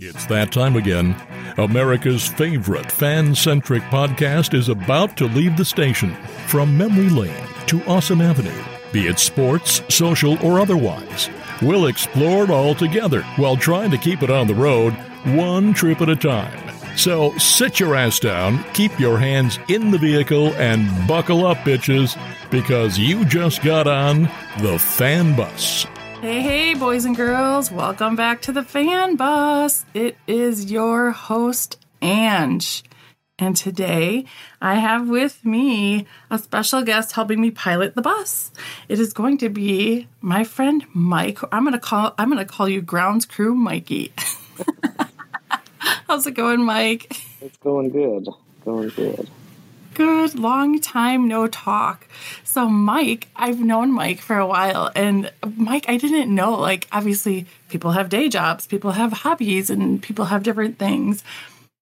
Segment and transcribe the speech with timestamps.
[0.00, 1.16] It's that time again.
[1.56, 6.14] America's favorite fan centric podcast is about to leave the station
[6.46, 8.62] from memory lane to awesome avenue.
[8.92, 11.28] Be it sports, social, or otherwise,
[11.60, 14.92] we'll explore it all together while trying to keep it on the road
[15.34, 16.56] one trip at a time.
[16.96, 22.16] So sit your ass down, keep your hands in the vehicle, and buckle up, bitches,
[22.52, 24.30] because you just got on
[24.60, 25.86] the fan bus.
[26.20, 29.84] Hey, hey, boys and girls, welcome back to the fan bus.
[29.94, 32.82] It is your host, Ange.
[33.38, 34.24] And today
[34.60, 38.50] I have with me a special guest helping me pilot the bus.
[38.88, 41.38] It is going to be my friend Mike.
[41.52, 44.12] I'm gonna call I'm gonna call you grounds crew Mikey.
[46.08, 47.16] How's it going, Mike?
[47.40, 48.26] It's going good.
[48.64, 49.30] Going good
[49.98, 52.06] good long time no talk.
[52.44, 57.46] So Mike, I've known Mike for a while and Mike, I didn't know like obviously
[57.68, 61.24] people have day jobs, people have hobbies and people have different things.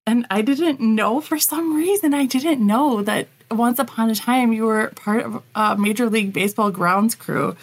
[0.07, 4.51] And I didn't know for some reason I didn't know that once upon a time
[4.55, 7.55] you were part of a Major League Baseball grounds crew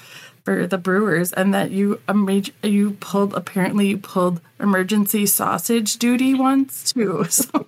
[0.43, 5.97] for the Brewers and that you a major, you pulled apparently you pulled emergency sausage
[5.97, 7.25] duty once too.
[7.33, 7.65] So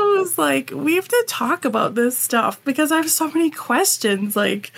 [0.00, 3.50] I was like, we have to talk about this stuff because I have so many
[3.50, 4.36] questions.
[4.36, 4.72] Like,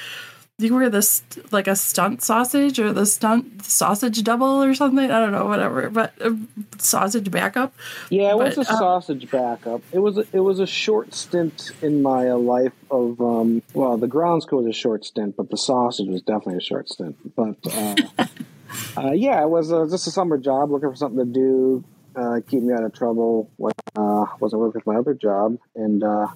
[0.63, 5.11] you were this like a stunt sausage or the stunt sausage double or something.
[5.11, 5.91] I don't know, whatever.
[5.91, 6.33] But uh,
[6.79, 7.75] sausage backup.
[8.11, 9.83] Yeah, it but, was a uh, sausage backup.
[9.93, 13.63] It was a, it was a short stint in my life of um.
[13.75, 16.89] Well, the ground school was a short stint, but the sausage was definitely a short
[16.89, 17.17] stint.
[17.35, 17.97] But uh,
[18.97, 21.85] uh yeah, it was uh, just a summer job, looking for something to do
[22.17, 26.03] uh, keep me out of trouble when uh, wasn't working with my other job, and
[26.03, 26.29] uh,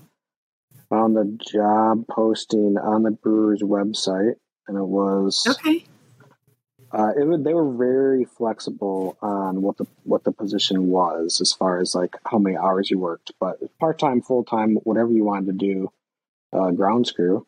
[0.88, 4.34] found a job posting on the Brewers website,
[4.68, 5.84] and it was okay.
[6.92, 11.80] Uh, it, they were very flexible on what the what the position was as far
[11.80, 15.46] as like how many hours you worked, but part time, full time, whatever you wanted
[15.46, 15.92] to do.
[16.52, 17.44] Uh, ground crew.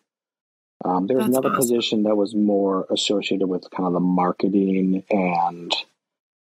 [0.84, 1.60] Um, there was That's another awesome.
[1.60, 5.72] position that was more associated with kind of the marketing and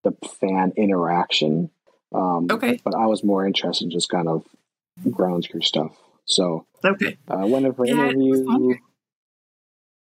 [0.08, 1.70] the fan interaction.
[2.14, 2.80] Um, okay.
[2.84, 4.46] But I was more interested in just kind of
[5.12, 5.96] grounds crew stuff.
[6.26, 8.76] So okay, I went in for an yeah, interview.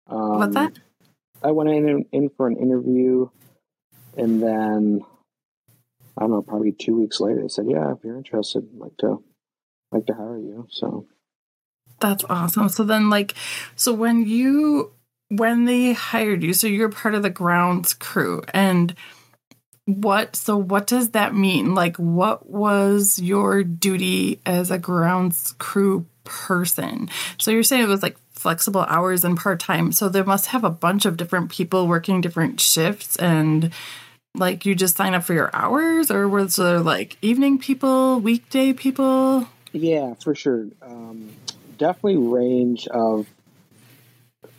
[0.07, 0.79] Um, What's that?
[1.43, 3.29] I went in in for an interview,
[4.17, 5.01] and then
[6.17, 8.97] I don't know, probably two weeks later, they said, "Yeah, if you're interested, I'd like
[8.97, 9.23] to
[9.91, 11.05] like to hire you." So
[11.99, 12.69] that's awesome.
[12.69, 13.35] So then, like,
[13.75, 14.91] so when you
[15.29, 18.95] when they hired you, so you're part of the grounds crew, and
[19.97, 21.75] what so what does that mean?
[21.75, 27.09] Like what was your duty as a grounds crew person?
[27.37, 29.91] So you're saying it was like flexible hours and part-time.
[29.91, 33.71] So there must have a bunch of different people working different shifts and
[34.35, 36.11] like you just sign up for your hours?
[36.11, 39.47] Or was there like evening people weekday people?
[39.71, 40.67] Yeah for sure.
[40.81, 41.31] Um,
[41.77, 43.27] definitely range of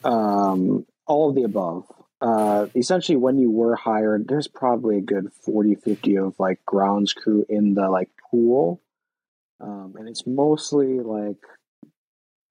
[0.05, 1.85] um, all of the above
[2.21, 7.13] uh, essentially when you were hired, there's probably a good 40, 50 of like grounds
[7.13, 8.81] crew in the like pool.
[9.61, 11.37] Um, and it's mostly like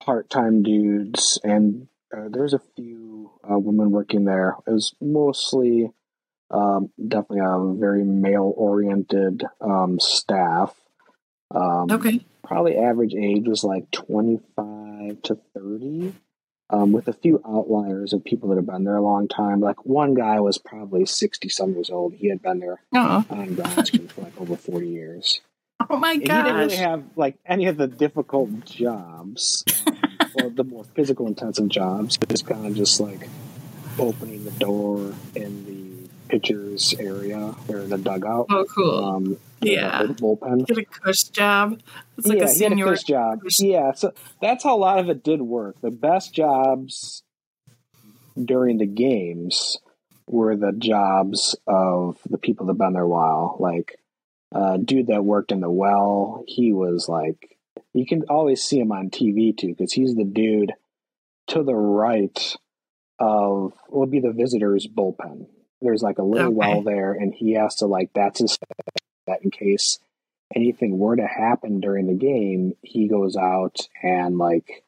[0.02, 4.56] part-time dudes and uh, there's a few uh, women working there.
[4.66, 5.92] It was mostly
[6.50, 10.74] um, definitely a very male-oriented um, staff.
[11.54, 12.24] Um, okay.
[12.42, 16.14] Probably average age was like 25 to 30
[16.70, 19.60] um, with a few outliers of people that have been there a long time.
[19.60, 22.14] Like one guy was probably 60 some years old.
[22.14, 25.40] He had been there uh on grounds for like over 40 years.
[25.88, 26.20] Oh my god!
[26.20, 29.98] He didn't really have like any of the difficult jobs um,
[30.34, 32.18] or the more physical intensive jobs.
[32.28, 33.28] It's kind of just like
[33.98, 35.79] opening the door in the
[36.30, 38.46] pitcher's area or the dugout.
[38.50, 39.04] Oh, cool.
[39.04, 40.04] Um, yeah.
[40.04, 40.66] Bullpen.
[40.66, 41.80] Get a cush job.
[42.16, 43.42] It's like yeah, a senior he had a cush job.
[43.42, 43.60] Cush.
[43.60, 45.80] Yeah, so that's how a lot of it did work.
[45.80, 47.22] The best jobs
[48.42, 49.78] during the games
[50.26, 53.56] were the jobs of the people that've been there a while.
[53.58, 53.98] Like,
[54.54, 57.58] uh, dude that worked in the well, he was like,
[57.92, 60.72] you can always see him on TV too, because he's the dude
[61.48, 62.56] to the right
[63.18, 65.46] of would be the visitors bullpen.
[65.80, 66.54] There's like a little okay.
[66.54, 68.58] well there, and he has to like that's his
[69.26, 69.98] that in case
[70.54, 74.84] anything were to happen during the game, he goes out and like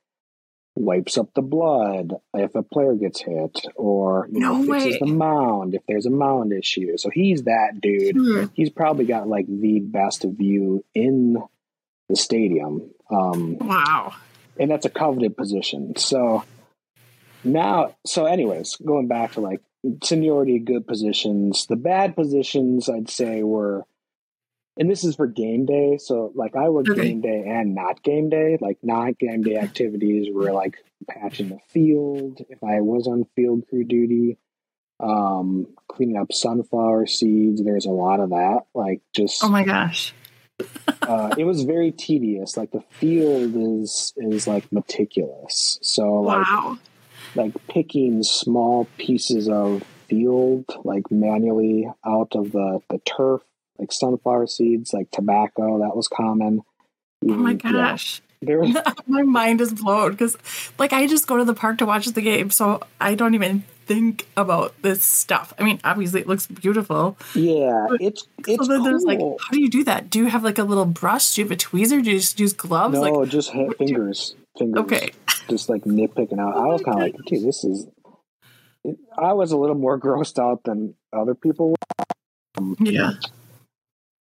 [0.75, 5.07] wipes up the blood if a player gets hit or you no know fixes the
[5.07, 6.97] mound if there's a mound issue.
[6.97, 8.17] So he's that dude.
[8.17, 8.45] Hmm.
[8.55, 11.37] he's probably got like the best view in
[12.09, 14.15] the stadium um wow.
[14.59, 15.95] and that's a coveted position.
[15.97, 16.45] So
[17.45, 19.61] now so anyways going back to like
[20.03, 21.67] seniority good positions.
[21.67, 23.85] The bad positions, I'd say, were,
[24.79, 25.99] and this is for game day.
[25.99, 27.09] So, like, I work Okay.
[27.09, 28.59] game day and not game day.
[28.61, 30.77] Like, not game day activities were like
[31.09, 34.39] patching the field if I was on field crew duty,
[35.01, 37.63] um, cleaning up sunflower seeds.
[37.63, 38.61] There's a lot of that.
[38.75, 40.15] Like, just Oh my gosh.
[41.03, 42.57] uh, it was very tedious.
[42.57, 45.79] Like, the field is is like meticulous.
[45.83, 46.79] So, like, Wow.
[47.35, 53.43] Like picking small pieces of field like manually out of the, the turf
[53.79, 56.63] like sunflower seeds like tobacco that was common
[57.29, 58.21] Oh my gosh.
[58.41, 58.77] was
[59.07, 60.37] my mind is blown because
[60.79, 63.65] like I just go to the park to watch the game, so I don't even
[63.87, 65.53] think about this stuff.
[65.59, 67.17] I mean, obviously it looks beautiful.
[67.35, 70.11] yeah it's it's so there's like, how do you do that?
[70.11, 71.35] Do you have like a little brush?
[71.35, 72.03] Do you have a tweezer?
[72.03, 72.95] Do you just use gloves?
[72.95, 75.11] no Like, just ha- what do fingers fingers okay,
[75.49, 77.87] just like nitpicking out i was kind of like dude this is
[78.85, 82.75] it, i was a little more grossed out than other people were.
[82.81, 83.13] yeah,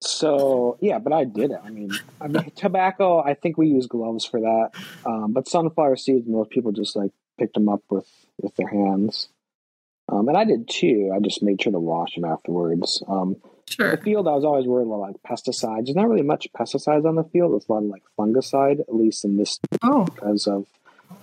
[0.02, 1.60] So yeah, but I did it.
[1.62, 1.90] I mean,
[2.20, 3.22] I mean, tobacco.
[3.22, 4.70] I think we use gloves for that.
[5.04, 8.08] Um, but sunflower seeds, most people just like picked them up with
[8.40, 9.28] with their hands.
[10.08, 11.12] Um, and I did too.
[11.14, 13.02] I just made sure to wash them afterwards.
[13.06, 13.36] Um,
[13.76, 15.86] the field, I was always worried about like pesticides.
[15.86, 17.54] There's not really much pesticides on the field.
[17.54, 20.66] It's a lot of like fungicide, at least in this Oh, because of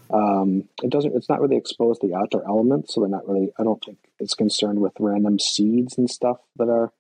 [0.10, 1.16] um, it doesn't.
[1.16, 3.52] It's not really exposed to the outdoor elements, so they're not really.
[3.60, 6.92] I don't think it's concerned with random seeds and stuff that are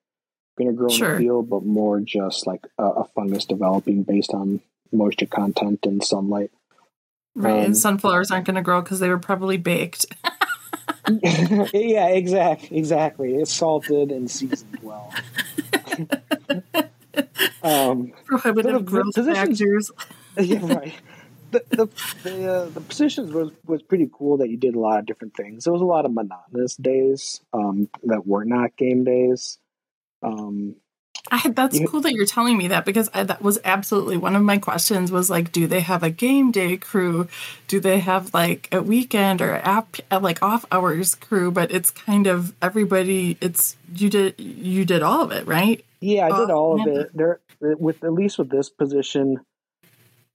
[0.58, 4.34] going to grow in the field, but more just like a, a fungus developing based
[4.34, 4.60] on
[4.92, 6.52] moisture content and sunlight.
[7.36, 7.54] right.
[7.54, 10.06] Um, and sunflowers aren't going to grow because they were probably baked.
[11.74, 13.36] yeah, exactly, exactly.
[13.36, 15.14] It's salted and seasoned well.
[17.64, 19.92] um, Prohibitive growth positions- factors.
[20.38, 20.94] yeah, right.
[21.52, 21.88] The the
[22.24, 25.36] the, uh, the positions was was pretty cool that you did a lot of different
[25.36, 25.64] things.
[25.64, 29.58] There was a lot of monotonous days um, that were not game days.
[30.22, 30.76] Um,
[31.32, 34.42] I, that's cool that you're telling me that because I, that was absolutely one of
[34.42, 37.28] my questions was like, do they have a game day crew?
[37.68, 41.52] Do they have like a weekend or app like off hours crew?
[41.52, 43.38] But it's kind of everybody.
[43.42, 45.84] It's you did you did all of it, right?
[46.00, 47.10] yeah, I did Oh, all of it.
[47.14, 49.40] There with at least with this position.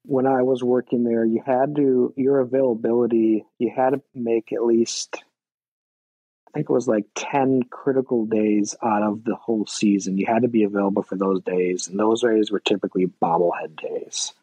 [0.05, 3.47] When I was working there, you had to your availability.
[3.59, 5.23] You had to make at least
[6.53, 10.19] I think it was like 10 critical days out of the whole season.
[10.19, 11.89] You had to be available for those days.
[11.89, 14.35] And those days were typically bobblehead days.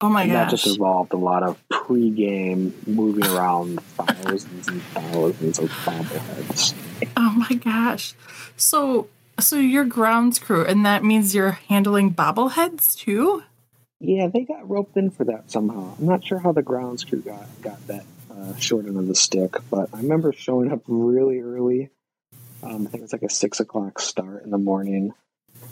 [0.00, 5.58] Oh my and that just involved a lot of pre-game moving around thousands and thousands
[5.58, 6.74] of bobbleheads.
[7.16, 8.14] Oh my gosh!
[8.56, 9.08] So
[9.40, 13.42] so you're grounds crew, and that means you're handling bobbleheads too.
[13.98, 15.96] Yeah, they got roped in for that somehow.
[15.98, 18.04] I'm not sure how the grounds crew got got that
[18.38, 21.90] uh, short end of the stick, but I remember showing up really early.
[22.62, 25.12] Um, I think it's like a six o'clock start in the morning,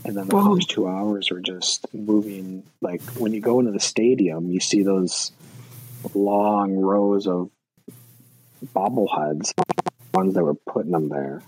[0.04, 0.54] and then the Whoa.
[0.54, 2.62] first two hours were just moving.
[2.80, 5.32] Like when you go into the stadium, you see those
[6.14, 7.50] long rows of
[8.74, 9.52] bobbleheads,
[10.14, 11.42] ones that were putting them there.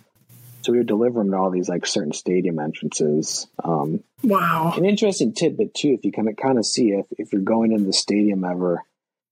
[0.63, 3.47] So we would deliver them to all these like certain stadium entrances.
[3.63, 4.75] Um, Wow!
[4.77, 7.85] an interesting tidbit too, if you can kind of see if, if you're going into
[7.85, 8.83] the stadium ever,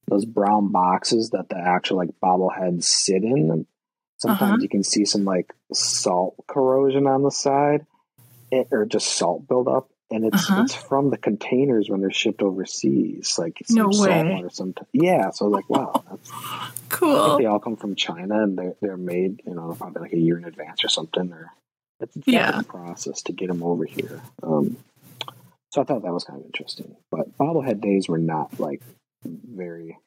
[0.09, 3.67] those brown boxes that the actual like bobbleheads sit in,
[4.19, 4.57] sometimes Uh-huh.
[4.61, 7.87] you can see some like salt corrosion on the side,
[8.51, 10.63] it, or just salt buildup, and it's Uh-huh.
[10.63, 14.45] it's from the containers when they're shipped overseas, like No some way.
[14.53, 15.31] Sometimes, yeah.
[15.31, 16.31] So I was like, wow, that's,
[16.89, 17.37] Cool.
[17.37, 20.39] they all come from China and they're they're made, you know, probably like a year
[20.39, 21.51] in advance or something, or
[22.01, 22.61] it's a Yeah.
[22.63, 24.23] process to get them over here.
[24.43, 24.77] Um,
[25.71, 26.95] so I thought that was kind of interesting.
[27.11, 28.81] But bobblehead days were not like
[29.25, 29.99] very.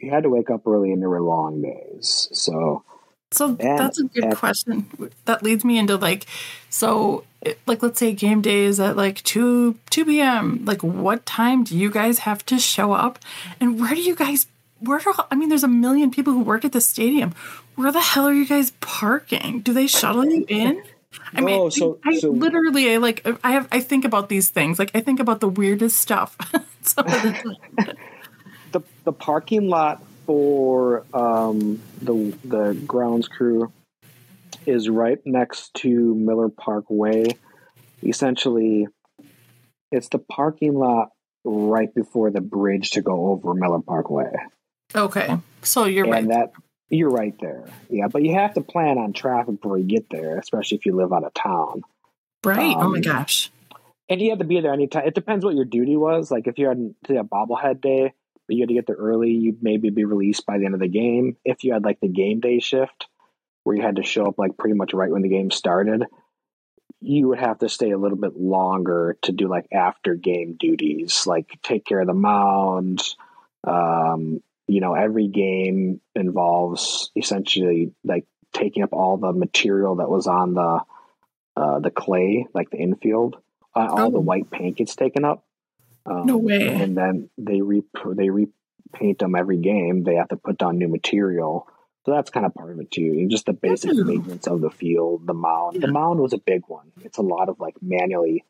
[0.00, 2.28] You had to wake up early and there were long days.
[2.32, 2.82] So
[3.30, 4.86] So And that's a good at- question.
[5.26, 6.26] That leads me into like,
[6.70, 10.64] so it- like let's say game day is at like two two p.m.
[10.64, 13.18] Like, what time do you guys have to show up,
[13.60, 14.46] and where do you guys?
[14.80, 17.34] Where do, I mean, there's a million people who work at the stadium.
[17.74, 19.60] Where the hell are you guys parking?
[19.60, 20.82] Do they shuttle you in?
[21.34, 24.28] I mean, Oh, so- I, I so- literally, I like, I have, I think about
[24.28, 24.78] these things.
[24.78, 26.36] Like, I think about the weirdest stuff.
[26.82, 27.02] so,
[29.08, 33.72] the parking lot for um, the the grounds crew
[34.66, 37.24] is right next to Miller Park Way.
[38.02, 38.86] Essentially,
[39.90, 41.08] it's the parking lot
[41.42, 44.30] right before the bridge to go over Miller Park Way,
[44.94, 46.22] okay, so you're right.
[46.22, 46.52] and that
[46.90, 47.64] you're right there.
[47.88, 50.94] Yeah, but you have to plan on traffic before you get there, especially if you
[50.94, 51.80] live out of town.
[52.44, 52.76] right?
[52.76, 53.50] oh my um, gosh.
[54.10, 55.06] And you had to be there anytime.
[55.06, 56.30] It depends what your duty was.
[56.30, 58.12] Like if you had say, a bobblehead day,
[58.48, 60.80] but you had to get there early, you'd maybe be released by the end of
[60.80, 61.36] the game.
[61.44, 63.06] If you had like the game day shift,
[63.62, 66.04] where you had to show up like pretty much right when the game started,
[67.00, 71.26] you would have to stay a little bit longer to do like after game duties,
[71.26, 73.02] like take care of the mound.
[73.64, 80.26] Um, you know, every game involves essentially like taking up all the material that was
[80.26, 80.80] on the
[81.56, 83.36] uh, the clay, like the infield.
[83.74, 84.10] Uh, all Oh.
[84.10, 85.44] the white paint gets taken up.
[86.08, 86.68] Um, No way.
[86.68, 87.82] And then they re
[88.14, 90.04] they repaint them every game.
[90.04, 91.68] They have to put down new material.
[92.06, 93.02] So that's kind of part of it too.
[93.02, 94.04] And just the basic Ooh.
[94.04, 95.82] maintenance of the field, the mound.
[95.82, 96.90] The mound was a big one.
[97.02, 98.44] It's a lot of like manually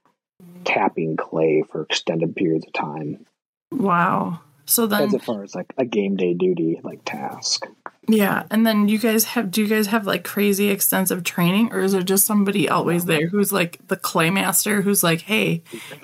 [0.64, 3.26] tapping clay for extended periods of time.
[3.72, 4.40] Wow.
[4.66, 7.66] So that's As far as like a game day duty like task.
[8.08, 9.50] Yeah, and then you guys have.
[9.50, 13.28] Do you guys have like crazy extensive training, or is there just somebody always there
[13.28, 15.62] who's like the clay master, who's like, "Hey,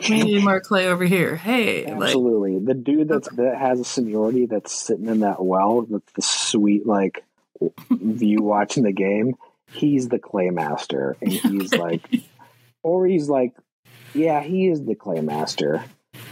[0.08, 2.58] we need more clay over here." Hey, like, Absolutely.
[2.58, 6.86] the dude that's, that has a seniority that's sitting in that well with the sweet
[6.86, 7.24] like
[7.90, 9.34] view watching the game,
[9.72, 11.16] he's the clay master.
[11.20, 12.08] And he's like
[12.82, 13.54] or he's like,
[14.14, 15.84] Yeah, he is the clay master.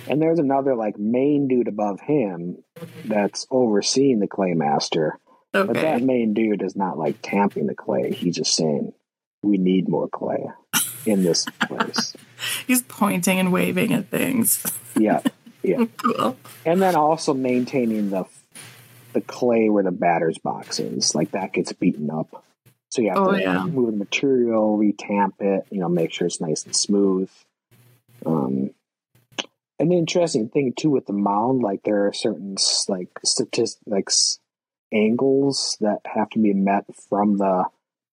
[0.08, 2.62] And there's another like main dude above him
[3.04, 5.18] that's overseeing the clay master.
[5.52, 8.12] But that main dude is not like tamping the clay.
[8.12, 8.92] He's just saying,
[9.42, 10.46] We need more clay
[11.06, 12.14] in this place.
[12.66, 14.64] he's pointing and waving at things.
[14.96, 15.20] yeah.
[15.62, 15.84] Yeah.
[15.98, 16.36] cool.
[16.66, 18.24] and then also maintaining the
[19.12, 22.42] the clay where the batter's box is like that gets beaten up
[22.90, 23.62] so you have Oh, to yeah.
[23.64, 27.30] move the material retamp it you know make sure it's nice and smooth
[28.26, 28.70] um
[29.78, 32.56] and the interesting thing too with the mound like there are certain
[32.88, 34.40] like statistics
[34.92, 37.64] angles that have to be met from the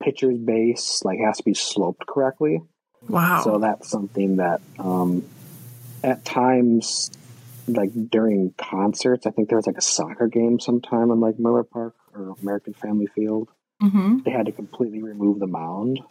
[0.02, 2.62] pitcher's base like has to be sloped correctly
[3.08, 3.42] Wow.
[3.44, 5.24] so that's something that um,
[6.04, 7.10] at times,
[7.68, 11.64] like during concerts, I think there was like a soccer game sometime in like Miller
[11.64, 13.48] Park or American Family Field.
[13.82, 16.02] hmm They had to completely remove the mound.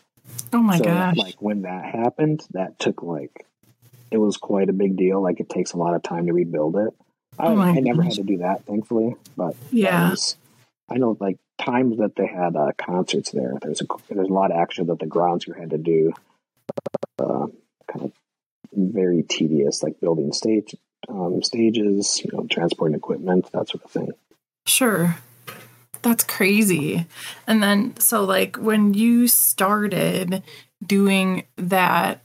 [0.52, 1.16] Oh my so gosh.
[1.16, 3.44] like when that happened, that took like
[4.10, 5.22] it was quite a big deal.
[5.22, 6.94] Like it takes a lot of time to rebuild it.
[7.38, 8.16] I, Oh I never gosh.
[8.16, 9.14] had to do that, thankfully.
[9.36, 10.10] But Yeah.
[10.10, 10.36] was-
[10.90, 13.54] I know like times that they had uh, concerts there.
[13.60, 16.12] There's a there's a lot of action that the grounds crew had to do.
[17.18, 17.46] Uh,
[17.90, 18.12] kind of
[18.72, 20.74] very tedious, like building stage
[21.08, 24.12] um, stages, you know, transporting equipment, that sort of thing.
[24.66, 25.16] Sure.
[26.02, 27.06] That's crazy.
[27.46, 30.42] And then, so like when you started
[30.84, 32.22] doing that,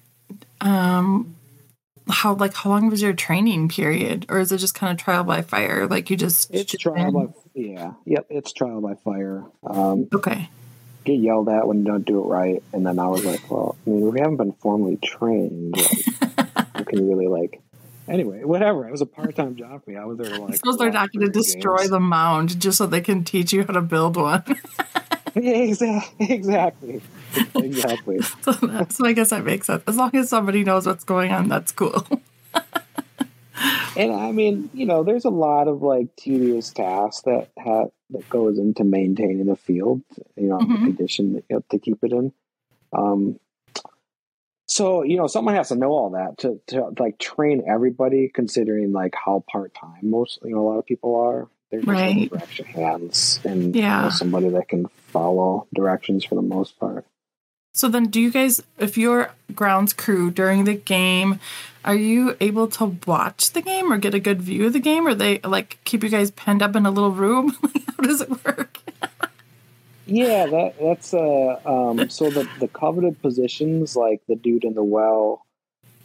[0.61, 1.35] um,
[2.09, 5.23] how like how long was your training period, or is it just kind of trial
[5.23, 5.87] by fire?
[5.87, 9.43] Like you just It's trial by yeah, yep, it's trial by fire.
[9.65, 10.49] Um, okay,
[11.05, 13.75] get yelled at when you don't do it right, and then I was like, well,
[13.85, 15.75] I mean, we haven't been formally trained.
[15.75, 17.61] Like, how can you really like?
[18.07, 18.85] Anyway, whatever.
[18.85, 19.95] It was a part-time job for me.
[19.95, 20.53] I was there to like.
[20.53, 21.89] I suppose they're not going to destroy games.
[21.89, 24.43] the mound just so they can teach you how to build one.
[25.35, 26.29] Yeah, exactly.
[26.29, 27.01] Exactly.
[27.55, 28.21] Exactly.
[28.21, 29.83] so, that, so I guess that makes sense.
[29.87, 32.05] As long as somebody knows what's going on, that's cool.
[33.95, 38.27] And I mean, you know, there's a lot of like tedious tasks that have that
[38.29, 40.01] goes into maintaining the field.
[40.35, 40.67] You know, Mhm.
[40.79, 42.31] the condition that you have to keep it in.
[42.91, 43.39] Um,
[44.67, 48.29] so you know, someone has to know all that to to like train everybody.
[48.33, 51.47] Considering like how part time most you know a lot of people are.
[51.71, 52.29] They're just looking Right.
[52.29, 53.97] for extra hands and Yeah.
[53.97, 57.03] you know, somebody that can follow directions for the most part.
[57.75, 61.39] So then, do you guys, if you're grounds crew during the game,
[61.83, 65.07] are you able to watch the game or get a good view of the game,
[65.07, 67.57] or they like keep you guys penned up in a little room?
[67.97, 68.77] How does it work?
[70.05, 74.83] Yeah, that that's uh um so the the coveted positions like the dude in the
[74.83, 75.45] well,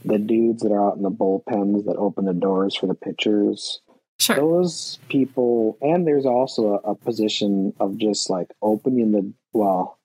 [0.04, 3.80] the dudes that are out in the bullpens that open the doors for the pitchers,
[4.20, 4.36] Sure.
[4.36, 9.97] those people and there's also a, a position of just like opening the well,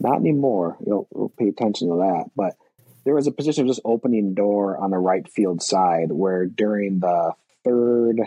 [0.00, 0.76] not anymore.
[0.86, 2.54] You'll, you'll pay attention to that, but
[3.04, 6.98] there was a position of just opening door on the right field side where during
[7.00, 7.32] the
[7.64, 8.20] third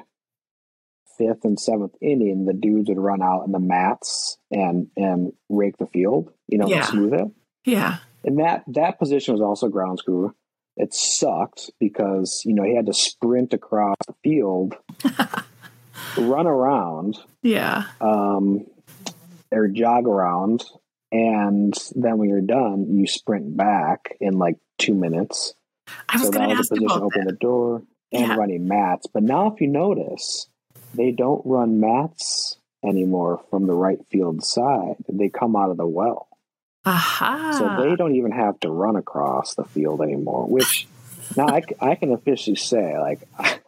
[1.18, 5.78] fifth and seventh inning, the dudes would run out in the mats and and rake
[5.78, 6.84] the field, you know, Yeah.
[6.86, 7.32] smooth it.
[7.66, 7.98] Yeah.
[8.24, 10.34] And that that position was also ground crew.
[10.76, 14.76] It sucked because you know he had to sprint across the field,
[16.18, 17.84] run around, Yeah.
[18.02, 18.66] um,
[19.52, 20.64] or jog around,
[21.14, 25.54] and then when you're done, you sprint back in like two minutes.
[26.10, 27.32] I was so going that to was ask position about opening that.
[27.34, 28.36] the door and Yeah.
[28.36, 29.08] running mats.
[29.14, 30.48] But now, if you notice,
[30.94, 34.96] they don't run mats anymore from the right field side.
[35.08, 36.28] They come out of the well.
[36.86, 37.52] Aha.
[37.58, 40.88] So they don't even have to run across the field anymore, which
[41.38, 43.28] now I, I can officially say, like,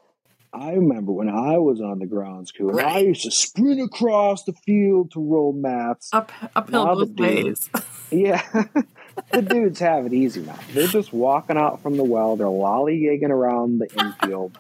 [0.55, 4.43] I remember when I was on the grounds crew, and I used to sprint across
[4.45, 6.09] the field to roll mats.
[6.13, 7.69] Up uphill Now both ways.
[8.11, 8.41] Yeah,
[9.31, 10.57] the dudes have it easy now.
[10.73, 12.35] They're just walking out from the well.
[12.35, 14.57] They're lollygagging around the infield.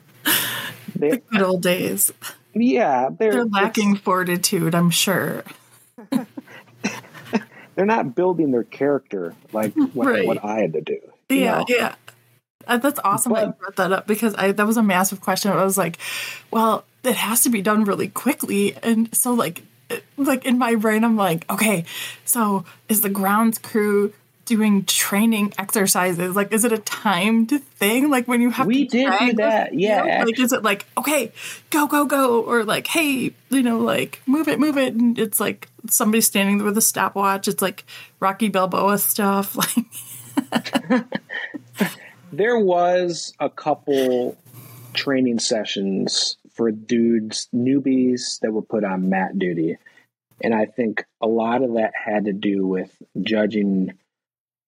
[0.95, 2.11] They, the good old days.
[2.55, 5.43] yeah, they're They're lacking fortitude, I'm sure.
[7.75, 10.25] They're not building their character like what, Right.
[10.27, 10.99] what I had to do.
[11.29, 11.65] Yeah, know?
[11.67, 11.95] yeah.
[12.67, 15.51] That's awesome that you brought that up because I that was a massive question.
[15.51, 15.97] I was like,
[16.51, 19.63] well, it has to be done really quickly, and so like,
[20.17, 21.85] like in my brain, I'm like, okay,
[22.25, 24.13] so is the grounds crew
[24.45, 26.35] doing training exercises?
[26.35, 28.09] Like, is it a timed thing?
[28.09, 30.27] Like when you have We to did do that, yeah, field?
[30.27, 31.31] Like, is it like okay,
[31.69, 35.39] go go go, or like hey, you know, like move it move it, and it's
[35.39, 37.47] like somebody standing there with a stopwatch.
[37.47, 37.83] It's like
[38.19, 39.85] Rocky Balboa stuff, like.
[42.31, 44.37] There was a couple
[44.93, 49.77] training sessions for dudes, newbies that were put on mat duty.
[50.41, 52.91] And I think a lot of that had to do with
[53.21, 53.93] judging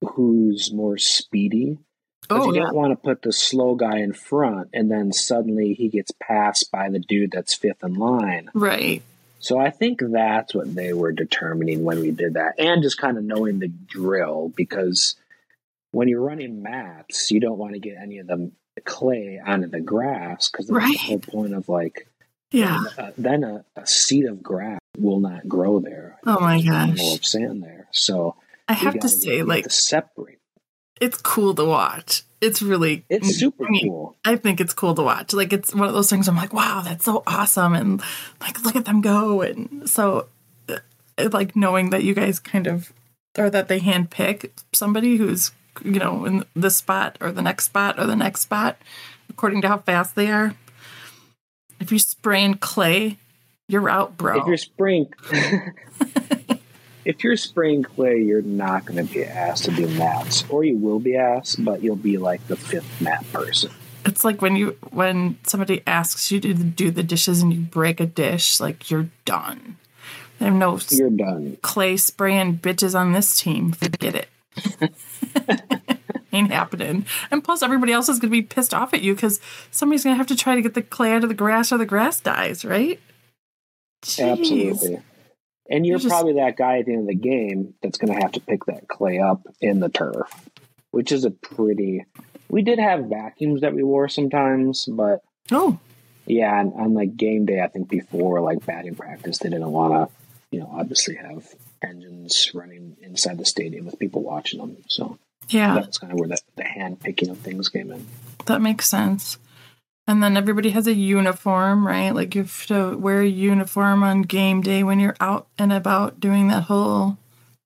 [0.01, 1.77] who's more speedy.
[2.21, 2.65] Because Oh you yeah.
[2.65, 6.71] don't want to put the slow guy in front and then suddenly he gets passed
[6.71, 8.49] by the dude that's fifth in line.
[8.53, 9.01] Right.
[9.39, 13.17] So I think that's what they were determining when we did that, and just kind
[13.17, 15.15] of knowing the drill because
[15.97, 18.51] when you're running mats, you don't want to get any of the
[18.85, 20.91] clay onto the grass because that's Right.
[20.93, 22.07] the whole point of like
[22.51, 22.83] Yeah.
[22.97, 26.17] uh, then a, a seed of grass will not grow there.
[26.25, 27.15] Oh my gosh.
[27.15, 28.35] of sand there, so
[28.67, 30.39] I have to say, get- you have like, to separate.
[31.01, 32.23] it's cool to watch.
[32.39, 34.15] It's really, It's super I mean, cool.
[34.23, 35.33] I think it's cool to watch.
[35.33, 37.73] Like, it's one of those things I'm like, wow, that's so awesome.
[37.73, 37.99] And
[38.39, 39.41] like, look at them go.
[39.41, 40.27] And so,
[40.69, 40.77] uh,
[41.31, 42.93] like, knowing that you guys kind of,
[43.39, 45.49] or that they handpick somebody who's,
[45.83, 48.77] you know, in this spot or the next spot or the next spot,
[49.29, 50.55] according to how fast they are.
[51.79, 53.17] If you spraying clay,
[53.67, 54.41] you're out, bro.
[54.41, 55.13] If you're spraying,
[57.05, 60.77] if you're spraying clay, you're not going to be asked to do mats, or you
[60.77, 63.71] will be asked, but you'll be like the fifth mat person.
[64.05, 67.99] It's like when you when somebody asks you to do the dishes and you break
[67.99, 69.77] a dish, like you're done.
[70.39, 71.57] There are no You're done.
[71.61, 73.71] clay spraying bitches on this team.
[73.71, 74.29] Forget it.
[76.37, 77.05] Ain't happening.
[77.31, 79.39] And plus, everybody else is going to be pissed off at you because
[79.71, 81.77] somebody's going to have to try to get the clay out of the grass or
[81.77, 82.99] the grass dies, right?
[84.03, 84.31] Jeez.
[84.39, 85.01] Absolutely.
[85.69, 88.13] And you're You're just- probably that guy at the end of the game that's going
[88.13, 90.31] to have to pick that clay up in the turf,
[90.91, 92.05] which is a pretty.
[92.49, 95.21] We did have vacuums that we wore sometimes, but
[95.51, 95.79] Oh,
[96.25, 99.93] yeah, on, on like game day, I think before like batting practice, they didn't want
[100.09, 100.15] to,
[100.51, 101.45] you know, obviously have
[101.81, 104.77] engines running inside the stadium with people watching them.
[104.87, 105.17] So
[105.49, 108.05] yeah, that's kind of where the, the hand picking of things came in.
[108.45, 109.37] that makes sense.
[110.09, 112.11] And then everybody has a uniform, right?
[112.11, 116.19] Like you have to wear a uniform on game day when you're out and about
[116.21, 117.17] doing that whole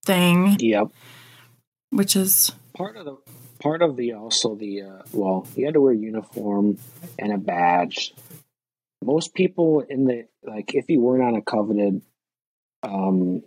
[0.06, 0.88] thing, Yep.
[1.92, 3.18] which is part of the
[3.60, 6.80] part of the also the uh, well you had to wear a uniform
[7.20, 8.12] and a badge
[9.04, 12.02] most people in the like if you weren't on a coveted
[12.82, 13.44] um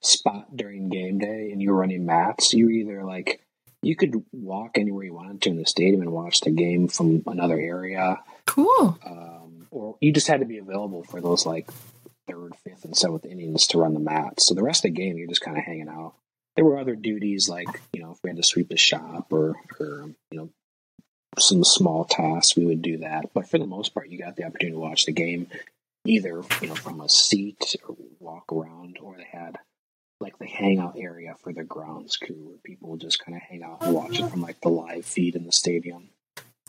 [0.00, 3.43] spot during game day and you were running mats you either like
[3.86, 7.22] you could walk anywhere you wanted to in the stadium and watch the game from
[7.26, 8.98] another area cool.
[9.04, 11.68] um, or you just had to be available for those like
[12.28, 14.48] third, fifth, and seventh innings to run the mats.
[14.48, 16.14] So the rest of the game, you're just kind of hanging out.
[16.56, 19.56] There were other duties like you know if we had to sweep the shop or
[19.80, 20.50] or you know
[21.38, 23.30] some small tasks, we would do that.
[23.34, 25.48] But for the most part, you got the opportunity to watch the game
[26.06, 29.58] either you know from a seat or walk around, or they had
[30.20, 33.82] like the hangout area for the grounds crew where people just kind of hang out
[33.82, 36.08] and watch it from like the live feed in the stadium.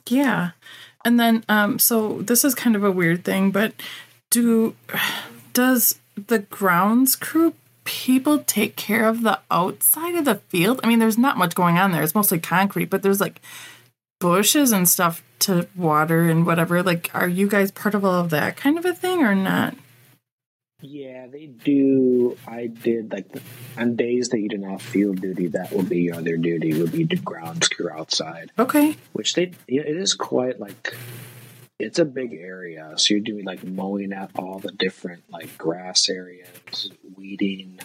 [0.08, 0.52] Yeah.
[1.04, 3.74] And then um so this is kind of a weird thing, but
[4.30, 4.76] do
[5.54, 7.54] does the grounds crew
[7.84, 10.80] people take care of the outside of the field?
[10.84, 12.02] I mean, there's not much going on there.
[12.02, 13.42] It's mostly concrete, but there's like
[14.20, 16.82] bushes and stuff to water and whatever.
[16.82, 19.76] Like are you guys part of all of that kind of a thing or not?
[20.88, 22.38] Yeah, they do.
[22.48, 23.42] I did like the,
[23.78, 26.92] on days that you didn't have field duty, that would be your other duty would
[26.92, 28.96] be to grounds crew outside, Okay.
[29.14, 30.96] which they yeah, it is quite like
[31.80, 32.94] it's a big area.
[32.98, 37.80] So you're doing like mowing out all the different like grass areas, weeding,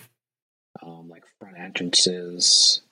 [0.82, 2.82] um, like front entrances,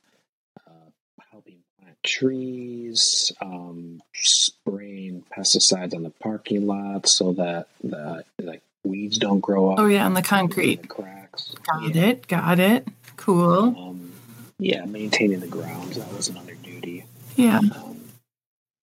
[0.67, 0.91] uh,
[1.31, 9.19] helping plant trees, um, spraying pesticides on the parking lot so that the like weeds
[9.19, 10.83] don't grow up Oh yeah, on the concrete.
[10.83, 11.55] the cracks.
[11.71, 12.03] Got yeah.
[12.07, 12.29] it.
[12.29, 12.89] Got it.
[13.17, 13.77] Cool.
[13.79, 14.13] Um,
[14.59, 17.05] yeah, maintaining the grounds that was another duty,
[17.37, 17.59] Yeah.
[17.59, 18.01] um,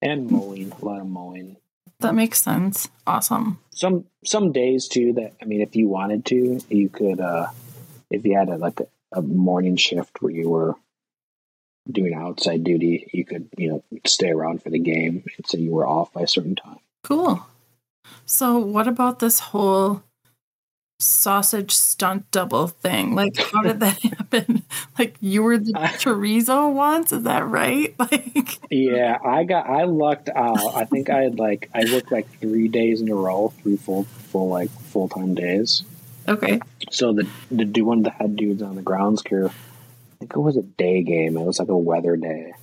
[0.01, 1.57] and mowing a lot of mowing.
[1.99, 2.89] that makes sense.
[3.07, 3.59] Awesome.
[3.71, 7.47] Some some days too that I mean, if you wanted to, you could uh
[8.09, 10.75] if you had a, like a, a morning shift where you were
[11.91, 15.71] doing outside duty, you could you know stay around for the game and say you
[15.71, 16.79] were off by a certain time.
[17.03, 17.45] Cool.
[18.25, 20.03] So, what about this whole
[20.99, 23.15] sausage stunt double thing?
[23.15, 24.63] Like, how did that happen?
[24.97, 27.93] Like, you were the chorizo once, is that right?
[27.99, 30.75] Like, Yeah, I got I lucked out.
[30.75, 34.03] I think I had like I worked like three days in a row, three full
[34.03, 35.83] full like full time days.
[36.27, 36.59] okay,
[36.91, 40.33] So the the do one of the head dudes on the grounds crew, I think
[40.33, 41.37] it was a day game.
[41.37, 42.53] It was like a weather day.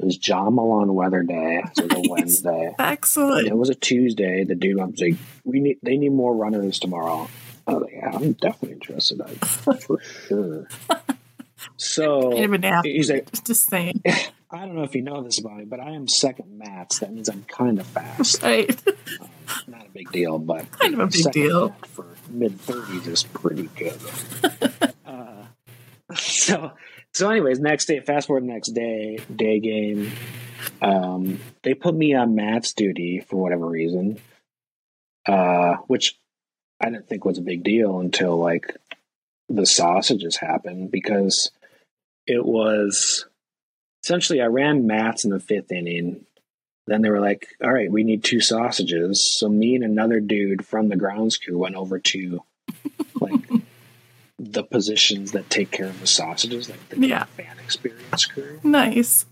[0.00, 1.62] It was John Malan weather day.
[1.74, 2.74] So it was a Wednesday.
[2.78, 4.44] And it was a Tuesday.
[4.44, 7.28] The dude was like, "We need they need more runners tomorrow."
[7.66, 9.20] I was like, "Yeah, I'm definitely interested.
[9.20, 9.28] I,
[9.76, 10.68] for sure."
[11.78, 14.02] So Kind of an athlete, he's like, just saying,
[14.50, 16.98] I don't know if you know this about me, but I am second mats.
[16.98, 18.42] That means I'm kind of fast.
[18.42, 18.68] right?
[19.66, 21.74] Not a big deal, but Kind of a big deal.
[21.88, 23.98] for mid thirties is pretty good.
[25.06, 25.44] uh,
[26.14, 26.72] so,
[27.14, 30.10] so, anyways, next day, fast forward, next day, day game.
[30.82, 34.18] Um, they put me on mats duty for whatever reason,
[35.26, 36.18] uh, which
[36.80, 38.76] I didn't think was a big deal until like
[39.48, 41.50] the sausages happened because
[42.26, 43.26] it was
[44.02, 46.26] essentially I ran mats in the fifth inning.
[46.86, 50.66] Then they were like, "All right, we need two sausages." So me and another dude
[50.66, 52.42] from the grounds crew went over to
[54.52, 57.24] the positions that take care of the sausages, like the Yeah.
[57.24, 58.60] fan experience crew.
[58.62, 59.26] Nice.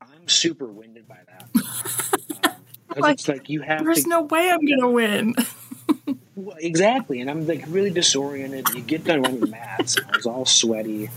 [0.00, 2.52] I'm super winded by that um,
[2.88, 5.34] because Like, it's like you have There's to no way I'm gonna win.
[6.34, 8.74] Well, exactly, and I'm like really disoriented.
[8.74, 11.10] You get done running mats, and I was all sweaty.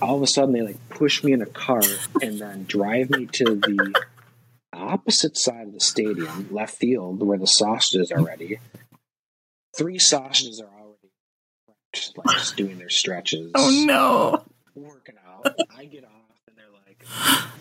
[0.00, 3.26] All of a sudden, they like push me in a cart and then drive me
[3.26, 3.94] to the
[4.72, 8.58] opposite side of the stadium, left field, where the sausages are ready.
[9.76, 10.68] Three sausages are
[11.96, 14.44] just, like just doing their stretches, Oh no.
[14.74, 15.54] working out.
[15.76, 16.10] I get off,
[16.48, 17.02] and they're like,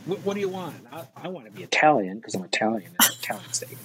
[0.06, 2.92] "What, what do you want?" I, I want to be Italian because I'm Italian.
[3.00, 3.78] It's Italian steak.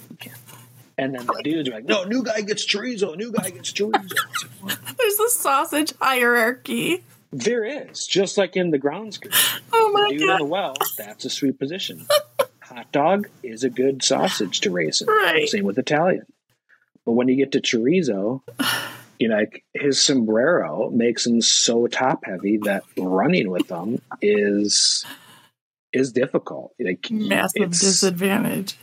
[0.97, 3.15] And then the dudes are like, "No, new guy gets chorizo.
[3.17, 4.15] New guy gets chorizo."
[4.61, 7.03] Like, There's a sausage hierarchy.
[7.33, 9.31] There is, just like in the grounds crew.
[9.71, 10.39] Oh my Dude in god.
[10.41, 12.05] the well, that's a sweet position.
[12.63, 15.07] Hot dog is a good sausage to raise in.
[15.07, 15.47] Right.
[15.47, 16.25] Same with Italian.
[17.05, 18.41] But when you get to chorizo,
[19.21, 25.05] you know, like his sombrero makes him so top heavy that running with them is
[25.93, 26.73] is difficult.
[26.79, 28.77] Like Massive disadvantage.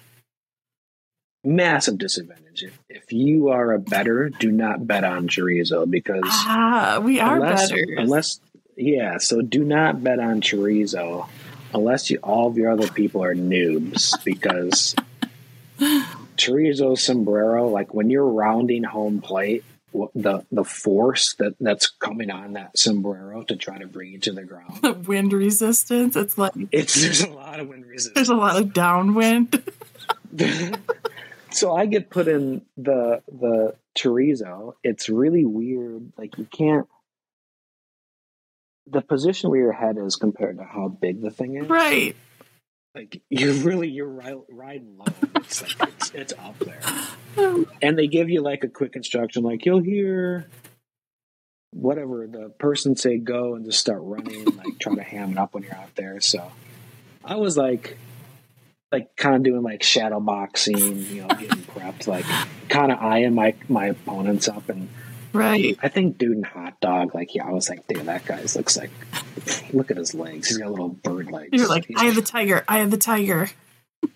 [1.44, 2.62] massive disadvantage.
[2.62, 7.37] If, if you are a better, do not bet on chorizo because Ah, we are
[7.37, 7.85] unless, better.
[7.96, 8.40] unless
[8.77, 11.29] yeah, so do not bet on chorizo
[11.74, 14.94] unless you all of your other people are noobs because
[16.37, 19.64] chorizo sombrero, like when you're rounding home plate,
[20.14, 24.33] the the force that that's coming on that sombrero to try to bring it to
[24.33, 26.14] the ground, The wind resistance.
[26.16, 28.14] It's like it's there's a lot of wind resistance.
[28.14, 29.62] there's a lot of downwind.
[31.51, 34.74] so I get put in the the chorizo.
[34.85, 36.12] It's really weird.
[36.16, 36.87] Like you can't.
[38.90, 42.16] The position where your head is compared to how big the thing is, right.
[42.94, 45.05] Like you're really you're ri- riding low.
[45.37, 46.81] It's like it's, it's up there,
[47.83, 50.46] and they give you like a quick instruction, like you'll hear
[51.70, 55.38] whatever the person say go and just start running and like try to ham it
[55.38, 56.20] up when you're out there.
[56.20, 56.51] So
[57.24, 57.98] I was like
[58.90, 62.24] like kind of doing like shadow boxing, you know, getting prepped, like
[62.68, 64.88] kind of eyeing my my opponents up, and
[65.38, 65.79] Right.
[65.83, 68.77] I think dude in hot dog, like yeah, I was like, dude, that guy's looks
[68.77, 68.90] like,
[69.72, 71.51] look at his legs, he's got little bird legs.
[71.53, 72.64] You're like, He's I have the tiger.
[72.68, 73.48] I have the tiger.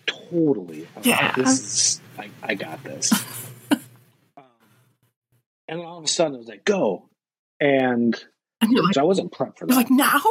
[0.05, 0.87] totally.
[0.95, 1.25] I'm Yeah.
[1.27, 3.11] like, this is I, I got this.
[4.37, 4.43] um,
[5.67, 7.09] and all of a sudden it was like go,
[7.59, 8.21] and
[8.61, 9.75] And you're like, I wasn't prepped for that.
[9.75, 10.21] like now,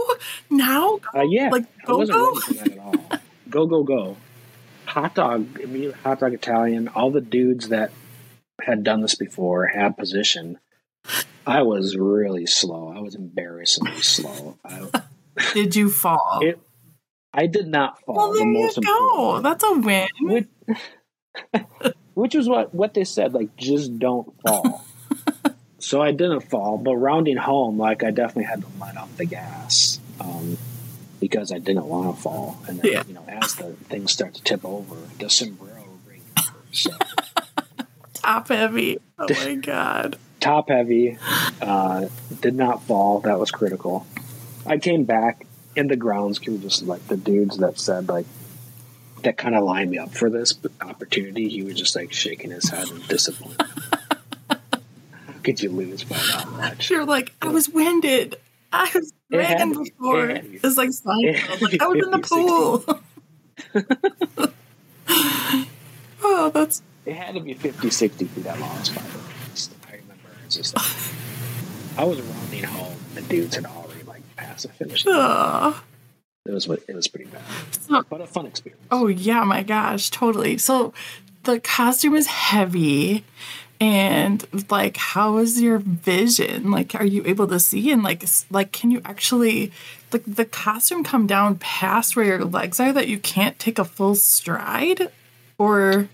[0.50, 1.00] now.
[1.14, 2.28] Uh, yeah, Like, I go, go?
[2.34, 2.94] ready for that at all.
[3.50, 4.16] go go go!
[4.86, 5.46] Hot dog,
[6.02, 6.88] hot dog Italian.
[6.88, 7.92] All the dudes that
[8.60, 10.58] had done this before had position.
[11.46, 12.92] I was really slow.
[12.94, 14.58] I was embarrassingly slow.
[14.64, 14.88] I,
[15.54, 16.40] Did you fall?
[16.42, 16.58] it,
[17.34, 18.14] I did not fall.
[18.16, 19.40] well, the there you go.
[19.40, 20.08] That's a win.
[20.20, 20.46] Which,
[22.14, 23.32] which was what what they said.
[23.32, 24.84] Like, just don't fall.
[25.78, 29.24] so I didn't fall, but rounding home, like I definitely had to let off the
[29.24, 30.58] gas um,
[31.20, 32.58] because I didn't want to fall.
[32.68, 33.02] And then, Yeah.
[33.08, 36.16] you know, as the things start to tip over, the sombrero over.
[36.70, 36.90] So
[38.12, 38.98] Top heavy.
[39.18, 40.18] Oh my god.
[40.42, 41.16] Top heavy,
[41.60, 42.08] uh,
[42.40, 43.20] did not fall.
[43.20, 44.06] That was critical.
[44.66, 48.26] I came back in the grounds crew, just like the dudes that said like
[49.22, 51.48] that kind of lined me up for this opportunity.
[51.48, 53.70] He was just like shaking his head in disappointment.
[54.50, 56.90] How could you lose by that much?
[56.90, 58.36] You're like, I was winded.
[58.72, 60.30] I was dragging before.
[60.30, 61.60] it It's like Seinfeld.
[61.60, 63.00] Like, I was in the pool.
[66.22, 68.82] oh, that's It had to be 50, 60 feet at long
[70.54, 72.96] just like, I was rounding home.
[73.14, 75.04] The dudes had already like passed the finish.
[75.06, 78.82] It was it was pretty bad, so, but a fun experience.
[78.90, 80.58] Oh yeah, my gosh, totally.
[80.58, 80.92] So
[81.44, 83.24] the costume is heavy
[83.80, 86.70] and like how is your vision?
[86.70, 89.72] Like are you able to see and like like can you actually
[90.12, 93.84] like the costume come down past where your legs are that you can't take a
[93.84, 95.10] full stride
[95.58, 96.08] or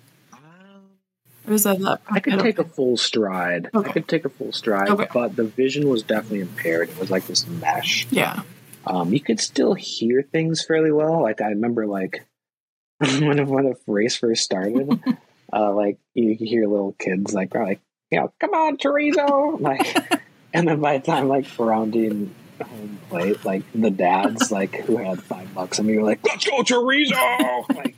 [1.49, 3.71] that that I could take a full stride.
[3.75, 3.89] Okay.
[3.89, 5.09] I could take a full stride, Okay.
[5.13, 6.89] but the vision was definitely impaired.
[6.91, 8.07] It was like this mesh.
[8.11, 8.43] yeah.
[8.87, 11.23] Um, you could still hear things fairly well.
[11.23, 12.25] Like I remember, like
[12.99, 15.01] when when the race first started,
[15.53, 17.81] uh, like you could hear little kids like like,
[18.11, 20.23] you know, come on, chorizo, like,
[20.55, 25.23] and then by the time like rounding home plate, like the dads like who had
[25.23, 27.95] five bucks, and we were like, let's go chorizo, like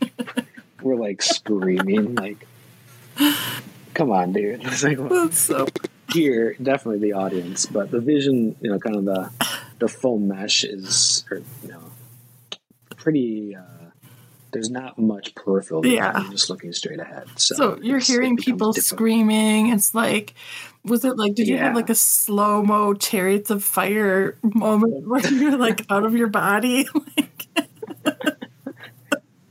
[0.82, 2.46] we're like screaming, like,
[3.94, 4.62] come on, dude.
[4.64, 5.66] It's like That's so
[6.12, 9.30] here definitely the audience but the vision you know kind of the
[9.78, 11.80] the full mesh is or, you know
[12.96, 13.62] pretty uh
[14.52, 15.86] there's not much peripheral.
[15.86, 16.22] Yeah.
[16.22, 18.98] you're just looking straight ahead so, So you're hearing people difficult.
[18.98, 19.68] screaming.
[19.68, 20.34] It's like,
[20.84, 25.24] was it like, did you have like a slow mo chariots of fire moment where
[25.32, 26.88] you're like out of your body?
[27.16, 27.46] like,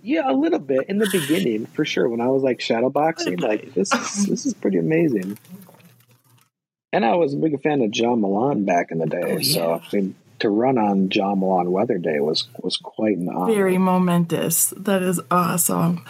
[0.01, 3.37] yeah a little bit in the beginning for sure when i was like shadow boxing
[3.37, 5.37] like this is this is pretty amazing
[6.93, 9.69] and i was a big fan of John Malan back in the day Oh, so
[9.69, 9.79] yeah.
[9.91, 13.77] i mean to run on John Malan weather day was was quite an honor very
[13.77, 14.73] momentous.
[14.77, 16.05] That is awesome.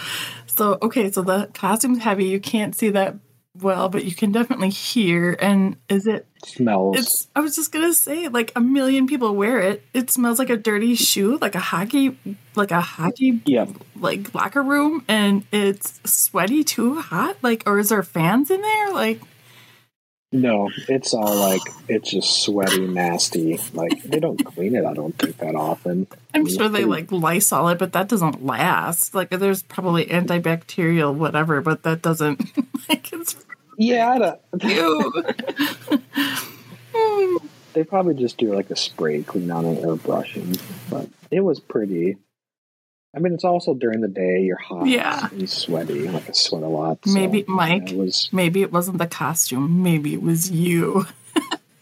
[0.45, 2.25] So, okay, so the costume's heavy.
[2.25, 3.15] You can't see that
[3.61, 5.35] well, but you can definitely hear.
[5.39, 9.35] And is it, smells it's, I was just going to say, like a million people
[9.35, 9.83] wear it.
[9.93, 12.17] It smells like a dirty shoe, like a hockey,
[12.55, 17.89] like a hockey yeah like locker room and it's sweaty too hot like or is
[17.89, 19.21] there fans in there like
[20.31, 23.57] No, it's all like it's just sweaty, nasty.
[23.73, 24.85] Like they don't clean it.
[24.85, 26.05] I don't think that often.
[26.35, 31.61] i'm sure they like lysol it but that doesn't last like there's probably antibacterial whatever
[31.61, 32.39] but that doesn't
[32.89, 33.33] like it's
[33.79, 35.13] Yeah, I don't, ew.
[36.93, 37.37] Hmm.
[37.73, 40.55] they probably just do like a spray clean on it or brushing.
[40.89, 42.17] But it was pretty.
[43.15, 44.41] I mean, it's also during the day.
[44.41, 45.29] You're hot, Yeah.
[45.31, 46.07] and sweaty.
[46.09, 46.99] Like I sweat a lot.
[47.05, 47.91] so, Maybe, yeah, Mike.
[47.91, 48.29] it was.
[48.31, 51.05] maybe it wasn't the costume maybe it was you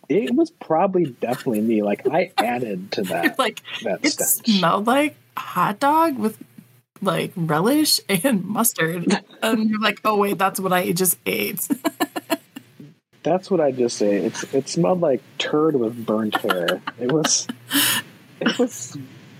[0.09, 1.83] It was probably definitely me.
[1.83, 4.57] Like I added to that like that it stench.
[4.57, 6.37] smelled like hot dog with
[7.01, 11.67] like relish and mustard and you're like oh wait that's what i just ate
[13.27, 14.15] That's what I just say.
[14.15, 16.81] It's it smelled like turd with burnt hair.
[16.97, 17.45] It was.
[18.39, 18.97] It was.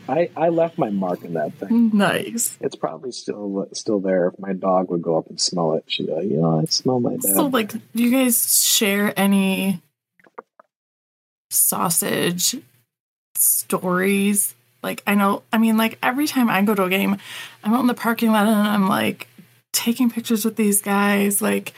[0.10, 1.92] I I left my mark in that thing.
[1.94, 4.28] nice It's probably still still there.
[4.28, 6.66] If my dog would go up and smell it, she'd be like, "You know, I
[6.66, 9.82] smell my dad." So, like, do you guys share any
[11.50, 12.58] sausage
[13.36, 14.54] stories?
[14.88, 17.18] Like, I know, I mean, like, every time I go to a game,
[17.62, 19.28] I'm out in the parking lot and I'm like
[19.74, 21.42] taking pictures with these guys.
[21.42, 21.74] Like,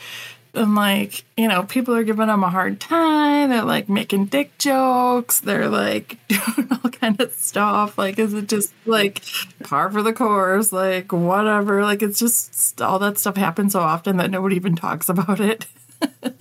[0.53, 3.49] I'm like, you know, people are giving them a hard time.
[3.49, 5.39] They're like making dick jokes.
[5.39, 7.97] They're like doing all kind of stuff.
[7.97, 9.23] Like, is it just like
[9.63, 10.71] par for the course?
[10.71, 11.81] Like, whatever.
[11.83, 15.65] Like, it's just all that stuff happens so often that nobody even talks about it.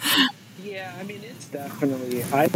[0.63, 2.23] Yeah, I mean, it's definitely.
[2.25, 2.47] I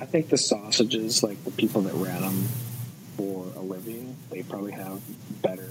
[0.00, 2.48] I think the sausages, like the people that ran them
[3.16, 5.00] for a living, they probably have
[5.42, 5.68] better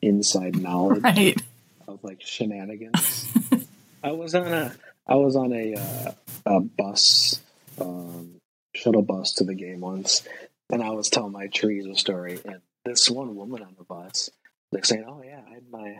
[0.00, 1.40] inside knowledge Right.
[1.86, 3.28] of like shenanigans.
[4.02, 4.74] I was on a,
[5.06, 6.12] I was on a, uh,
[6.46, 7.40] a bus,
[7.80, 8.36] um,
[8.74, 10.26] shuttle bus to the game once,
[10.70, 14.30] and I was telling my chorizo story, and this one woman on the bus,
[14.72, 15.98] like saying, "Oh yeah, I had my,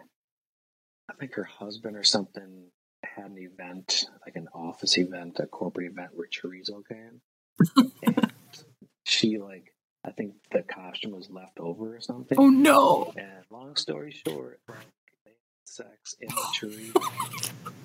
[1.11, 2.65] I think her husband or something."
[3.05, 7.21] had an event, like an office event, a corporate event where chorizo came.
[8.05, 8.33] And
[9.05, 9.73] she like
[10.05, 12.37] I think the costume was left over or something.
[12.39, 13.13] Oh no.
[13.17, 14.79] And long story short, like
[15.25, 15.31] they
[15.65, 16.93] sex in the tree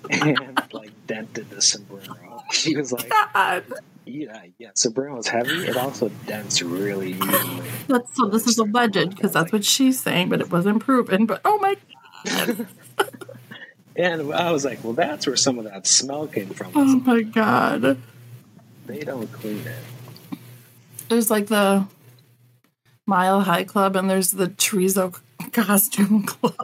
[0.10, 2.42] and like dented the sombrero.
[2.52, 3.64] She was like, God.
[4.06, 5.68] Yeah, yeah, sombrero was heavy.
[5.68, 7.62] It also dents really easily.
[7.88, 11.26] That's so this is a legend because that's what she's saying, but it wasn't proven.
[11.26, 11.76] But oh my
[12.26, 12.68] god!
[13.98, 16.72] And I was like, Well that's where some of that smell came from.
[16.76, 17.98] oh my god.
[18.88, 20.40] They don't clean it.
[21.10, 21.86] There's like the
[23.06, 25.20] Mile High Club and there's the chorizo
[25.52, 26.56] costume club.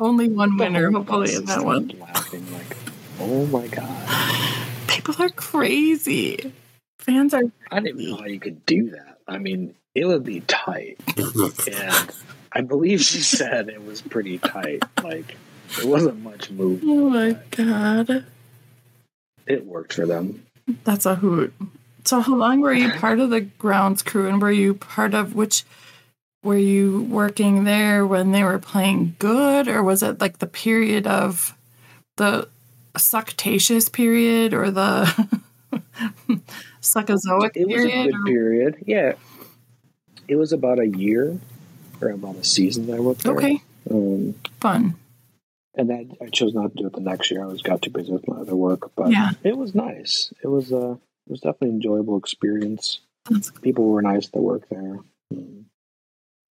[0.00, 1.88] Only one winner, hopefully, in that one.
[1.98, 2.76] Laughing like,
[3.20, 4.68] oh my god!
[4.88, 6.52] People are crazy.
[6.98, 7.44] Fans are.
[7.70, 9.18] I didn't know how you could do that.
[9.26, 12.12] I mean, it would be tight, and
[12.52, 14.82] I believe she said it was pretty tight.
[15.02, 15.36] Like
[15.78, 16.84] there wasn't much movement.
[16.86, 18.26] Oh my god!
[19.46, 20.42] It worked for them.
[20.84, 21.52] That's a hoot.
[22.04, 25.34] So, how long were you part of the grounds crew, and were you part of
[25.34, 25.64] which?
[26.42, 31.04] Were you working there when they were playing good, or was it like the period
[31.06, 31.56] of
[32.16, 32.48] the
[32.96, 35.28] suctaceous period or the
[36.80, 38.76] succozoic It was a good or- period.
[38.86, 39.14] Yeah,
[40.28, 41.38] it was about a year
[42.00, 43.34] or about a season that I worked there.
[43.36, 44.94] Okay, Um, fun.
[45.76, 47.42] And that I chose not to do it the next year.
[47.42, 49.32] I was got too busy with my other work, but Yeah.
[49.44, 50.32] it was nice.
[50.42, 50.92] It was uh,
[51.26, 53.00] it was definitely an enjoyable experience.
[53.30, 55.00] That's People were nice that work there.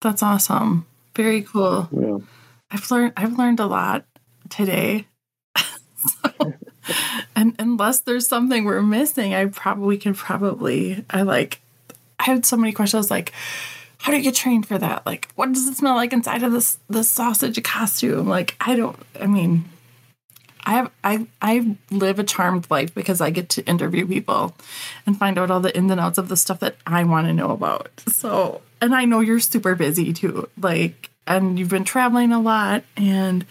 [0.01, 0.85] That's awesome.
[1.15, 1.87] Very cool.
[1.91, 2.17] Yeah.
[2.69, 4.05] I've learned I've learned a lot
[4.49, 5.07] today.
[5.57, 6.53] so,
[7.35, 11.61] and unless there's something we're missing, I probably could probably I like
[12.19, 13.31] I had so many questions like
[14.05, 15.03] how do you get trained for that?
[15.03, 18.27] Like what does it smell like inside of this the sausage costume?
[18.27, 19.65] Like I don't I mean
[20.63, 24.55] I have I I live a charmed life because I get to interview people
[25.07, 27.33] and find out all the ins and outs of the stuff that I want to
[27.33, 27.89] know about.
[28.07, 30.49] So, and I know you're super busy too.
[30.55, 33.43] Like and you've been traveling a lot and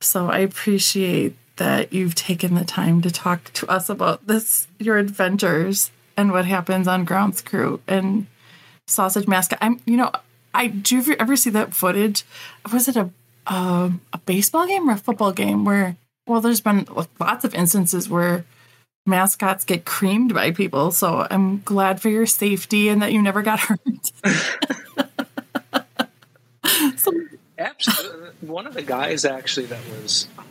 [0.00, 4.98] so I appreciate that you've taken the time to talk to us about this your
[4.98, 8.26] adventures and what happens on grounds crew and
[8.86, 9.58] sausage mascot.
[9.62, 10.10] I'm you know,
[10.52, 12.24] I do you ever see that footage?
[12.72, 13.10] Was it a
[13.46, 13.90] a
[14.24, 16.86] baseball game or a football game where well there's been
[17.20, 18.46] lots of instances where
[19.04, 23.42] mascots get creamed by people so i'm glad for your safety and that you never
[23.42, 23.78] got hurt
[26.96, 27.12] so,
[27.58, 28.48] Absolutely.
[28.48, 30.44] One of the guys actually that was on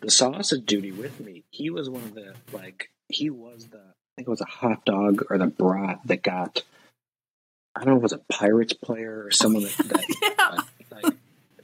[0.00, 4.26] the sausage duty with me, he was one of the like he was the think
[4.26, 6.62] it was a hot dog or the brat that got
[7.76, 10.04] I don't know if it was a Pirates player or someone that, that
[10.92, 11.14] yeah like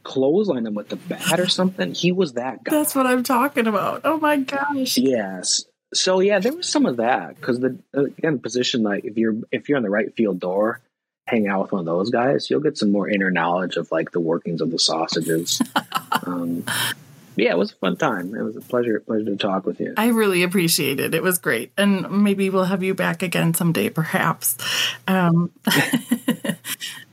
[0.05, 1.95] clotheslined him with the bat or something.
[1.95, 2.77] He was that guy.
[2.77, 5.65] that's what i'm talking about oh my gosh Yes.
[5.93, 9.69] So yeah, there was some of that because the again position like if you're if
[9.69, 10.81] you're on the right field door,
[11.27, 14.11] hang out with one of those guys, you'll get some more inner knowledge of like
[14.11, 15.63] the workings of the sausages.
[16.27, 16.65] um,
[17.37, 18.35] yeah, it was a fun time.
[18.35, 19.95] It was a pleasure pleasure to talk with you.
[19.97, 23.89] i really appreciate it it was great and maybe we'll have you back again someday
[23.89, 24.57] perhaps
[25.07, 25.51] um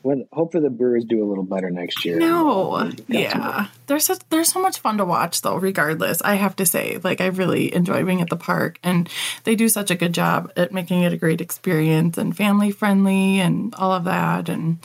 [0.03, 2.17] When hopefully the Brewers do a little better next year.
[2.17, 3.67] No, yeah.
[3.85, 5.57] There's such, there's so much fun to watch though.
[5.57, 9.07] Regardless, I have to say, like I really enjoy being at the park, and
[9.43, 13.39] they do such a good job at making it a great experience and family friendly
[13.39, 14.49] and all of that.
[14.49, 14.79] And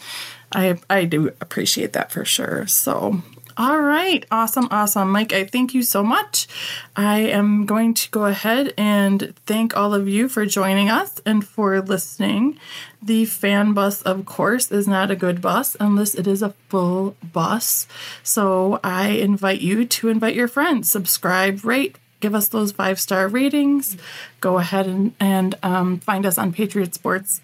[0.53, 2.67] I I do appreciate that for sure.
[2.67, 3.23] So.
[3.59, 5.11] All right, awesome, awesome.
[5.11, 6.47] Mike, I thank you so much.
[6.95, 11.43] I am going to go ahead and thank all of you for joining us and
[11.43, 12.59] for listening.
[13.03, 17.17] The fan bus, of course, is not a good bus unless it is a full
[17.33, 17.87] bus.
[18.23, 23.27] So I invite you to invite your friends, subscribe, rate, give us those five star
[23.27, 23.97] ratings.
[24.43, 27.41] Go ahead and, and um, find us on Patriot Sports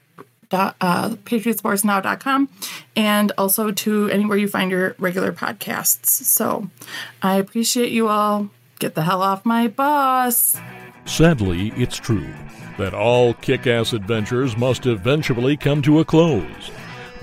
[0.53, 2.49] uh, patriotsportsnow.com
[2.97, 6.07] and also to anywhere you find your regular podcasts.
[6.07, 6.69] So
[7.23, 8.49] I appreciate you all.
[8.79, 10.59] Get the hell off my bus.
[11.05, 12.33] Sadly, it's true
[12.79, 16.71] that all kick ass adventures must eventually come to a close.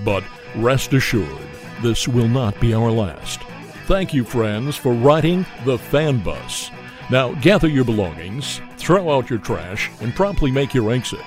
[0.04, 0.24] But
[0.56, 1.48] rest assured,
[1.82, 3.40] this will not be our last.
[3.86, 6.70] Thank you, friends, for riding the fan bus.
[7.10, 11.20] Now gather your belongings, throw out your trash, and promptly make your exit.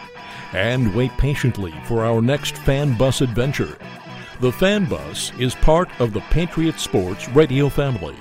[0.54, 3.78] And wait patiently for our next fan bus adventure.
[4.40, 8.16] The fan bus is part of the Patriot Sports radio family.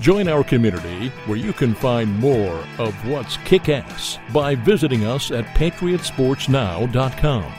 [0.00, 5.30] Join our community where you can find more of what's kick ass by visiting us
[5.30, 7.52] at patriotsportsnow.com.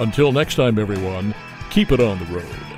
[0.00, 1.34] Until next time, everyone,
[1.70, 2.73] keep it on the road.